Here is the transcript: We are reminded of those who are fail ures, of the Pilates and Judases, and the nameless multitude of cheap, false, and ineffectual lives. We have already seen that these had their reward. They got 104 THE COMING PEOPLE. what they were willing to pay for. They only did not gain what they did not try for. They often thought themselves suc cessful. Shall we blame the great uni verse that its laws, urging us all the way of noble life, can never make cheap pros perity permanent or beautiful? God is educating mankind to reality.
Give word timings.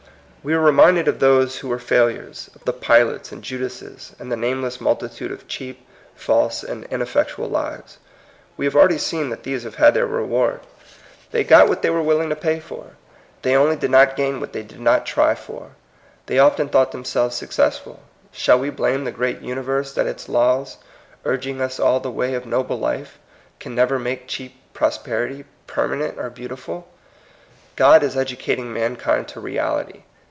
We 0.43 0.55
are 0.55 0.59
reminded 0.59 1.07
of 1.07 1.19
those 1.19 1.59
who 1.59 1.71
are 1.71 1.77
fail 1.77 2.07
ures, 2.07 2.47
of 2.55 2.65
the 2.65 2.73
Pilates 2.73 3.31
and 3.31 3.43
Judases, 3.43 4.15
and 4.17 4.31
the 4.31 4.35
nameless 4.35 4.81
multitude 4.81 5.31
of 5.31 5.47
cheap, 5.47 5.85
false, 6.15 6.63
and 6.63 6.83
ineffectual 6.85 7.47
lives. 7.47 7.99
We 8.57 8.65
have 8.65 8.75
already 8.75 8.97
seen 8.97 9.29
that 9.29 9.43
these 9.43 9.65
had 9.65 9.93
their 9.93 10.07
reward. 10.07 10.61
They 11.29 11.43
got 11.43 11.67
104 11.67 11.67
THE 11.67 11.67
COMING 11.67 11.67
PEOPLE. 11.67 11.69
what 11.69 11.81
they 11.83 11.89
were 12.11 12.15
willing 12.15 12.29
to 12.29 12.35
pay 12.35 12.59
for. 12.59 12.97
They 13.43 13.55
only 13.55 13.75
did 13.75 13.91
not 13.91 14.15
gain 14.15 14.39
what 14.39 14.51
they 14.51 14.63
did 14.63 14.79
not 14.79 15.05
try 15.05 15.35
for. 15.35 15.73
They 16.25 16.39
often 16.39 16.69
thought 16.69 16.91
themselves 16.91 17.35
suc 17.35 17.49
cessful. 17.49 17.99
Shall 18.31 18.57
we 18.57 18.71
blame 18.71 19.03
the 19.03 19.11
great 19.11 19.41
uni 19.41 19.61
verse 19.61 19.93
that 19.93 20.07
its 20.07 20.27
laws, 20.27 20.77
urging 21.23 21.61
us 21.61 21.79
all 21.79 21.99
the 21.99 22.09
way 22.09 22.33
of 22.33 22.47
noble 22.47 22.79
life, 22.79 23.19
can 23.59 23.75
never 23.75 23.99
make 23.99 24.27
cheap 24.27 24.55
pros 24.73 24.97
perity 24.97 25.45
permanent 25.67 26.17
or 26.17 26.31
beautiful? 26.31 26.87
God 27.75 28.01
is 28.01 28.17
educating 28.17 28.73
mankind 28.73 29.27
to 29.27 29.39
reality. 29.39 30.01